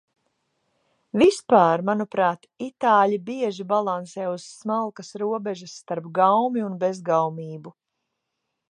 [1.21, 7.79] Vispār, manuprāt, itāļi bieži balansē uz smalkas robežas starp gaumi un bezgaumību.